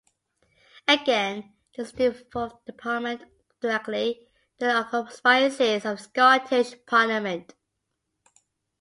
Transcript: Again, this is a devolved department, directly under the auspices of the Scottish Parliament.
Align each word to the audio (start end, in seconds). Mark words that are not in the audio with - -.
Again, 0.87 1.53
this 1.77 1.93
is 1.93 1.93
a 1.93 2.11
devolved 2.23 2.65
department, 2.65 3.21
directly 3.59 4.27
under 4.59 4.89
the 4.89 4.95
auspices 4.97 5.85
of 5.85 5.97
the 5.97 6.03
Scottish 6.05 6.73
Parliament. 6.87 7.53